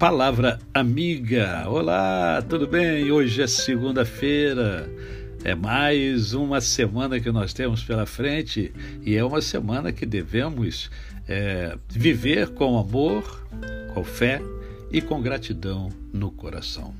Palavra 0.00 0.58
Amiga. 0.72 1.68
Olá, 1.68 2.42
tudo 2.48 2.66
bem? 2.66 3.12
Hoje 3.12 3.42
é 3.42 3.46
segunda-feira. 3.46 4.90
É 5.44 5.54
mais 5.54 6.32
uma 6.32 6.58
semana 6.62 7.20
que 7.20 7.30
nós 7.30 7.52
temos 7.52 7.84
pela 7.84 8.06
frente 8.06 8.72
e 9.04 9.14
é 9.14 9.22
uma 9.22 9.42
semana 9.42 9.92
que 9.92 10.06
devemos 10.06 10.90
é, 11.28 11.76
viver 11.86 12.48
com 12.54 12.78
amor, 12.78 13.46
com 13.92 14.02
fé 14.02 14.40
e 14.90 15.02
com 15.02 15.20
gratidão 15.20 15.90
no 16.14 16.30
coração. 16.30 16.94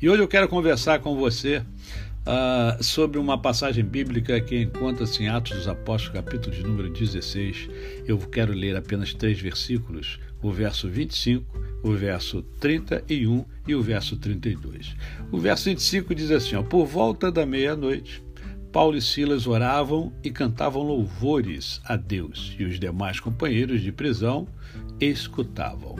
E 0.00 0.08
hoje 0.08 0.22
eu 0.22 0.28
quero 0.28 0.46
conversar 0.46 1.00
com 1.00 1.16
você 1.16 1.64
uh, 2.26 2.82
sobre 2.82 3.18
uma 3.18 3.38
passagem 3.38 3.84
bíblica 3.84 4.40
que 4.40 4.60
encontra-se 4.60 5.22
em 5.22 5.28
Atos 5.28 5.52
dos 5.52 5.68
Apóstolos, 5.68 6.20
capítulo 6.20 6.54
de 6.54 6.62
número 6.62 6.90
16. 6.90 7.70
Eu 8.06 8.18
quero 8.18 8.52
ler 8.52 8.76
apenas 8.76 9.14
três 9.14 9.40
versículos, 9.40 10.18
o 10.42 10.50
verso 10.50 10.88
25, 10.88 11.46
o 11.82 11.92
verso 11.92 12.42
31 12.60 13.44
e 13.66 13.74
o 13.74 13.82
verso 13.82 14.16
32. 14.16 14.96
O 15.30 15.38
verso 15.38 15.64
25 15.66 16.14
diz 16.14 16.30
assim: 16.30 16.56
ó, 16.56 16.62
Por 16.62 16.86
volta 16.86 17.30
da 17.30 17.46
meia-noite, 17.46 18.22
Paulo 18.72 18.96
e 18.96 19.00
Silas 19.00 19.46
oravam 19.46 20.12
e 20.22 20.30
cantavam 20.30 20.82
louvores 20.82 21.80
a 21.84 21.96
Deus, 21.96 22.54
e 22.58 22.64
os 22.64 22.78
demais 22.78 23.20
companheiros 23.20 23.80
de 23.80 23.92
prisão 23.92 24.46
escutavam. 25.00 25.96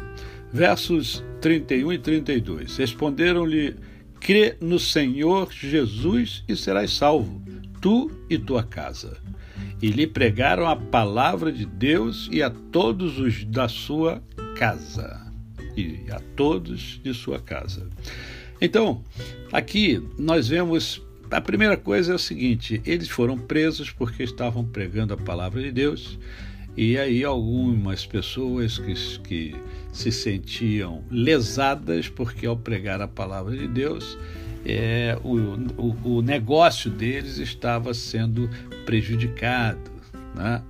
Versos 0.53 1.25
31 1.41 1.93
e 1.93 1.99
32. 1.99 2.77
Responderam-lhe 2.77 3.77
Crê 4.21 4.57
no 4.61 4.79
Senhor 4.79 5.53
Jesus 5.53 6.45
e 6.49 6.57
serás 6.57 6.93
salvo, 6.93 7.43
tu 7.81 8.11
e 8.29 8.39
tua 8.39 8.63
casa. 8.63 9.19
E 9.81 9.91
lhe 9.91 10.07
pregaram 10.07 10.67
a 10.67 10.75
palavra 10.75 11.53
de 11.53 11.67
Deus 11.67 12.29
e 12.33 12.43
a 12.43 12.51
todos 12.51 13.19
os 13.19 13.45
da 13.45 13.69
sua 13.69 14.23
casa. 14.57 15.25
E 15.77 16.11
a 16.11 16.21
todos 16.35 17.01
de 17.05 17.13
sua 17.13 17.39
casa. 17.39 17.89
Então, 18.61 19.05
aqui 19.53 20.03
nós 20.19 20.49
vemos 20.49 21.03
a 21.31 21.41
primeira 21.41 21.77
coisa 21.77 22.13
é 22.13 22.15
o 22.15 22.19
seguinte: 22.19 22.81
eles 22.87 23.09
foram 23.09 23.37
presos 23.37 23.91
porque 23.91 24.23
estavam 24.23 24.65
pregando 24.65 25.15
a 25.15 25.17
palavra 25.17 25.61
de 25.61 25.73
Deus 25.73 26.19
e 26.77 26.99
aí 26.99 27.25
algumas 27.25 28.05
pessoas 28.05 28.79
que, 28.79 28.95
que 29.21 29.57
se 29.93 30.13
sentiam 30.13 31.03
lesadas 31.11 32.09
porque 32.09 32.47
ao 32.47 32.57
pregar 32.57 33.01
a 33.01 33.09
palavra 33.09 33.57
de 33.57 33.67
Deus 33.67 34.19
é, 34.67 35.17
o, 35.23 35.37
o, 35.81 36.17
o 36.19 36.23
negócio 36.23 36.91
deles 36.91 37.39
estava 37.39 37.95
sendo 37.95 38.51
prejudicado. 38.85 39.91
Né? 40.35 40.63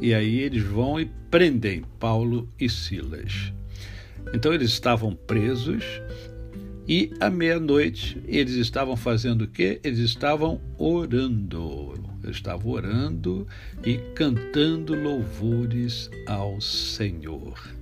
E 0.00 0.12
aí 0.12 0.40
eles 0.40 0.62
vão 0.64 1.00
e 1.00 1.06
prendem 1.30 1.84
Paulo 2.00 2.48
e 2.60 2.68
Silas. 2.68 3.52
Então 4.34 4.52
eles 4.52 4.70
estavam 4.70 5.14
presos 5.14 5.84
e 6.86 7.12
à 7.20 7.30
meia-noite 7.30 8.20
eles 8.26 8.54
estavam 8.54 8.96
fazendo 8.96 9.42
o 9.42 9.48
quê? 9.48 9.80
Eles 9.84 10.00
estavam 10.00 10.60
orando. 10.76 12.03
Estava 12.30 12.68
orando 12.68 13.46
e 13.84 13.98
cantando 14.14 14.94
louvores 14.94 16.10
ao 16.26 16.60
Senhor. 16.60 17.74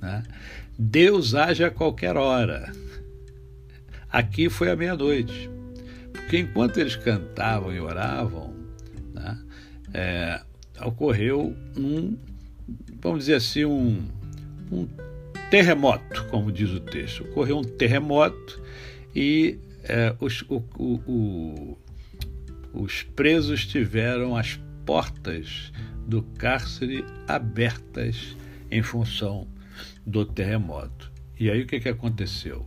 Né? 0.00 0.22
Deus 0.78 1.34
age 1.34 1.64
a 1.64 1.70
qualquer 1.70 2.16
hora. 2.16 2.72
Aqui 4.10 4.48
foi 4.48 4.70
à 4.70 4.76
meia-noite. 4.76 5.50
Porque 6.12 6.38
enquanto 6.38 6.78
eles 6.78 6.96
cantavam 6.96 7.72
e 7.72 7.80
oravam, 7.80 8.54
né, 9.14 9.38
é, 9.94 10.40
ocorreu 10.80 11.54
um, 11.76 12.16
vamos 13.00 13.20
dizer 13.20 13.34
assim, 13.34 13.64
um, 13.64 14.02
um 14.72 14.88
terremoto, 15.50 16.26
como 16.28 16.50
diz 16.50 16.70
o 16.70 16.80
texto. 16.80 17.22
Ocorreu 17.24 17.58
um 17.58 17.64
terremoto 17.64 18.60
e 19.14 19.58
é, 19.84 20.14
os, 20.20 20.42
o, 20.42 20.62
o, 20.76 20.94
o, 21.06 21.78
os 22.76 23.02
presos 23.02 23.66
tiveram 23.66 24.36
as 24.36 24.60
portas 24.84 25.72
do 26.06 26.22
cárcere 26.22 27.04
abertas 27.26 28.36
em 28.70 28.82
função 28.82 29.48
do 30.06 30.24
terremoto. 30.24 31.10
E 31.38 31.50
aí 31.50 31.62
o 31.62 31.66
que, 31.66 31.80
que 31.80 31.88
aconteceu? 31.88 32.66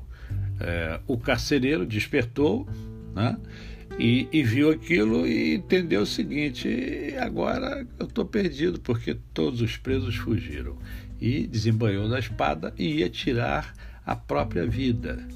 É, 0.60 1.00
o 1.08 1.18
carcereiro 1.18 1.86
despertou 1.86 2.68
né, 3.16 3.38
e, 3.98 4.28
e, 4.32 4.44
viu 4.44 4.70
aquilo 4.70 5.26
e 5.26 5.56
entendeu 5.56 6.02
o 6.02 6.06
seguinte: 6.06 7.14
agora 7.20 7.88
eu 7.98 8.06
estou 8.06 8.26
perdido 8.26 8.80
porque 8.82 9.18
todos 9.34 9.62
os 9.62 9.78
presos 9.78 10.16
fugiram. 10.16 10.78
E 11.22 11.46
desembanhou 11.48 12.08
da 12.08 12.18
espada 12.18 12.74
e 12.78 13.00
ia 13.00 13.10
tirar 13.10 13.74
a 14.06 14.16
própria 14.16 14.66
vida. 14.66 15.28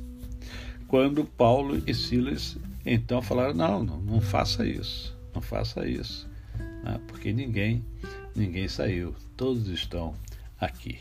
Quando 0.94 1.26
Paulo 1.26 1.82
e 1.88 1.94
Silas 1.96 2.56
então 2.86 3.20
falaram: 3.20 3.56
não, 3.56 3.84
não, 3.84 3.98
não 3.98 4.22
faça 4.22 4.64
isso, 4.64 5.18
não 5.34 5.42
faça 5.42 5.88
isso, 5.88 6.30
né? 6.84 7.02
porque 7.08 7.34
ninguém, 7.34 7.84
ninguém 8.36 8.68
saiu, 8.68 9.16
todos 9.36 9.70
estão 9.70 10.14
aqui. 10.62 11.00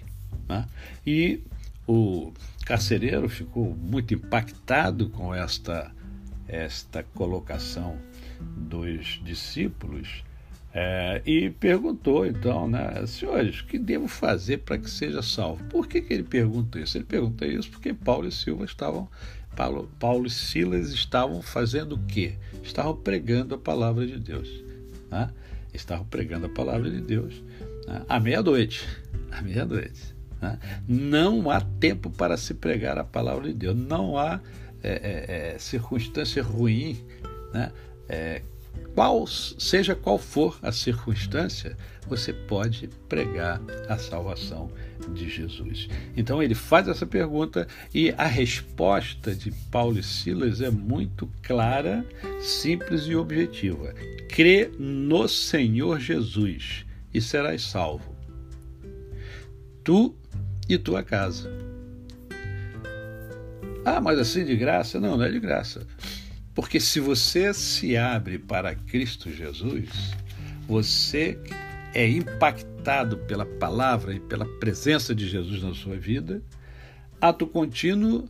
Né? 0.48 0.66
E 1.06 1.42
o 1.86 2.32
carcereiro 2.64 3.28
ficou 3.28 3.76
muito 3.76 4.14
impactado 4.14 5.10
com 5.10 5.34
esta, 5.34 5.94
esta 6.48 7.02
colocação 7.02 7.98
dos 8.40 9.20
discípulos 9.22 10.24
é, 10.72 11.20
e 11.26 11.50
perguntou 11.50 12.24
então, 12.24 12.66
né, 12.66 13.04
senhores, 13.06 13.60
o 13.60 13.66
que 13.66 13.78
devo 13.78 14.08
fazer 14.08 14.60
para 14.60 14.78
que 14.78 14.88
seja 14.88 15.20
salvo? 15.20 15.62
Por 15.64 15.86
que, 15.86 16.00
que 16.00 16.14
ele 16.14 16.22
pergunta 16.22 16.80
isso? 16.80 16.96
Ele 16.96 17.04
pergunta 17.04 17.46
isso 17.46 17.70
porque 17.70 17.92
Paulo 17.92 18.26
e 18.26 18.32
Silva 18.32 18.64
estavam 18.64 19.06
Paulo, 19.56 19.90
Paulo 19.98 20.26
e 20.26 20.30
Silas 20.30 20.90
estavam 20.90 21.42
fazendo 21.42 21.94
o 21.94 22.06
quê? 22.06 22.34
Estavam 22.62 22.96
pregando 22.96 23.54
a 23.54 23.58
palavra 23.58 24.06
de 24.06 24.18
Deus. 24.18 24.48
Né? 25.10 25.30
Estavam 25.74 26.04
pregando 26.06 26.46
a 26.46 26.48
palavra 26.48 26.90
de 26.90 27.00
Deus 27.00 27.42
né? 27.86 28.02
à 28.08 28.18
meia-noite. 28.18 28.86
À 29.30 29.42
meia-noite. 29.42 30.14
Né? 30.40 30.58
Não 30.88 31.50
há 31.50 31.60
tempo 31.60 32.10
para 32.10 32.36
se 32.36 32.54
pregar 32.54 32.98
a 32.98 33.04
palavra 33.04 33.48
de 33.48 33.54
Deus. 33.54 33.76
Não 33.76 34.16
há 34.16 34.40
é, 34.82 34.90
é, 34.90 35.52
é, 35.54 35.58
circunstância 35.58 36.42
ruim 36.42 36.98
né? 37.52 37.70
Qual, 38.94 39.26
seja 39.26 39.94
qual 39.94 40.18
for 40.18 40.58
a 40.62 40.70
circunstância, 40.70 41.76
você 42.06 42.32
pode 42.32 42.88
pregar 43.08 43.60
a 43.88 43.96
salvação 43.96 44.70
de 45.14 45.30
Jesus. 45.30 45.88
Então 46.16 46.42
ele 46.42 46.54
faz 46.54 46.88
essa 46.88 47.06
pergunta 47.06 47.66
e 47.94 48.10
a 48.18 48.26
resposta 48.26 49.34
de 49.34 49.50
Paulo 49.70 49.98
e 49.98 50.02
Silas 50.02 50.60
é 50.60 50.70
muito 50.70 51.28
clara, 51.42 52.04
simples 52.40 53.02
e 53.02 53.14
objetiva. 53.14 53.94
Crê 54.28 54.70
no 54.78 55.26
Senhor 55.26 56.00
Jesus 56.00 56.84
e 57.14 57.20
serás 57.20 57.62
salvo. 57.62 58.14
Tu 59.82 60.14
e 60.68 60.76
tua 60.76 61.02
casa. 61.02 61.50
Ah, 63.84 64.00
mas 64.00 64.18
assim 64.18 64.44
de 64.44 64.56
graça? 64.56 65.00
Não, 65.00 65.16
não 65.16 65.24
é 65.24 65.30
de 65.30 65.40
graça. 65.40 65.86
Porque 66.54 66.78
se 66.78 67.00
você 67.00 67.54
se 67.54 67.96
abre 67.96 68.38
para 68.38 68.74
Cristo 68.74 69.30
Jesus, 69.30 69.88
você 70.68 71.38
é 71.94 72.08
impactado 72.08 73.18
pela 73.18 73.46
palavra 73.46 74.14
e 74.14 74.20
pela 74.20 74.44
presença 74.58 75.14
de 75.14 75.28
Jesus 75.28 75.62
na 75.62 75.74
sua 75.74 75.96
vida, 75.96 76.42
ato 77.20 77.46
contínuo, 77.46 78.28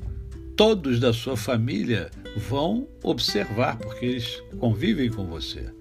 todos 0.56 1.00
da 1.00 1.12
sua 1.12 1.37
família 1.37 2.11
vão 2.37 2.87
observar, 3.03 3.77
porque 3.78 4.06
eles 4.06 4.43
convivem 4.59 5.11
com 5.11 5.27
você. 5.27 5.72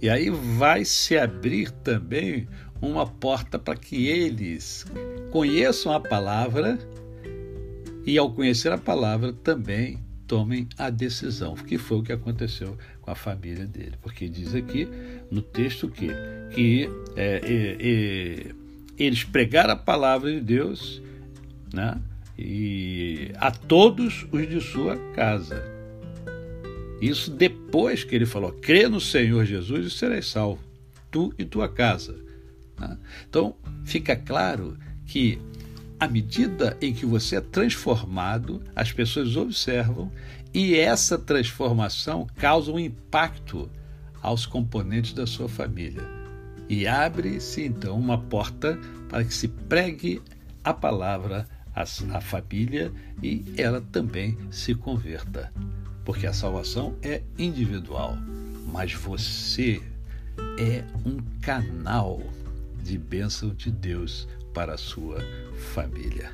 E 0.00 0.08
aí 0.08 0.30
vai 0.30 0.84
se 0.84 1.18
abrir 1.18 1.70
também 1.70 2.46
uma 2.80 3.06
porta 3.06 3.58
para 3.58 3.76
que 3.76 4.06
eles 4.06 4.84
conheçam 5.30 5.92
a 5.92 6.00
palavra 6.00 6.78
e, 8.04 8.16
ao 8.18 8.32
conhecer 8.32 8.70
a 8.72 8.78
palavra, 8.78 9.32
também 9.32 10.05
tomem 10.26 10.68
a 10.76 10.90
decisão, 10.90 11.54
que 11.54 11.78
foi 11.78 11.98
o 11.98 12.02
que 12.02 12.12
aconteceu 12.12 12.76
com 13.00 13.10
a 13.10 13.14
família 13.14 13.66
dele. 13.66 13.94
Porque 14.02 14.28
diz 14.28 14.54
aqui 14.54 14.88
no 15.30 15.40
texto 15.42 15.88
que, 15.88 16.08
que 16.52 16.88
é, 17.16 17.40
é, 17.42 17.76
é, 17.80 18.54
eles 18.98 19.24
pregaram 19.24 19.72
a 19.72 19.76
palavra 19.76 20.30
de 20.30 20.40
Deus 20.40 21.02
né, 21.72 22.00
e 22.38 23.30
a 23.36 23.50
todos 23.50 24.26
os 24.32 24.48
de 24.48 24.60
sua 24.60 24.96
casa. 25.14 25.62
Isso 27.00 27.30
depois 27.30 28.04
que 28.04 28.14
ele 28.14 28.26
falou: 28.26 28.52
crê 28.52 28.88
no 28.88 29.00
Senhor 29.00 29.44
Jesus 29.44 29.86
e 29.86 29.90
serás 29.90 30.26
salvo, 30.26 30.62
tu 31.10 31.32
e 31.38 31.44
tua 31.44 31.68
casa. 31.68 32.16
Né? 32.78 32.98
Então, 33.28 33.54
fica 33.84 34.16
claro 34.16 34.76
que 35.06 35.38
à 35.98 36.06
medida 36.06 36.76
em 36.80 36.92
que 36.92 37.06
você 37.06 37.36
é 37.36 37.40
transformado, 37.40 38.62
as 38.74 38.92
pessoas 38.92 39.36
observam 39.36 40.10
e 40.52 40.76
essa 40.76 41.18
transformação 41.18 42.26
causa 42.36 42.70
um 42.70 42.78
impacto 42.78 43.70
aos 44.22 44.46
componentes 44.46 45.12
da 45.12 45.26
sua 45.26 45.48
família. 45.48 46.02
E 46.68 46.86
abre-se 46.86 47.64
então 47.64 47.98
uma 47.98 48.18
porta 48.18 48.78
para 49.08 49.24
que 49.24 49.32
se 49.32 49.48
pregue 49.48 50.20
a 50.64 50.74
palavra 50.74 51.46
a 51.74 52.20
família 52.22 52.90
e 53.22 53.44
ela 53.58 53.82
também 53.92 54.36
se 54.50 54.74
converta. 54.74 55.52
Porque 56.04 56.26
a 56.26 56.32
salvação 56.32 56.96
é 57.02 57.22
individual, 57.38 58.16
mas 58.72 58.94
você 58.94 59.82
é 60.58 60.82
um 61.04 61.18
canal 61.42 62.22
de 62.82 62.96
bênção 62.96 63.50
de 63.50 63.70
Deus 63.70 64.26
para 64.56 64.72
a 64.72 64.78
sua 64.78 65.22
família. 65.74 66.32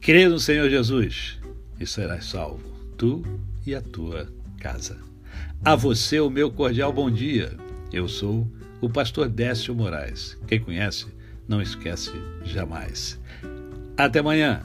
Creia 0.00 0.28
no 0.28 0.38
Senhor 0.38 0.70
Jesus 0.70 1.40
e 1.80 1.84
serás 1.84 2.26
salvo, 2.26 2.62
tu 2.96 3.24
e 3.66 3.74
a 3.74 3.82
tua 3.82 4.28
casa. 4.60 4.96
A 5.64 5.74
você 5.74 6.20
o 6.20 6.30
meu 6.30 6.52
cordial 6.52 6.92
bom 6.92 7.10
dia. 7.10 7.56
Eu 7.92 8.06
sou 8.06 8.46
o 8.80 8.88
pastor 8.88 9.28
Décio 9.28 9.74
Moraes. 9.74 10.38
Quem 10.46 10.60
conhece, 10.60 11.06
não 11.48 11.60
esquece 11.60 12.12
jamais. 12.44 13.18
Até 13.96 14.20
amanhã. 14.20 14.62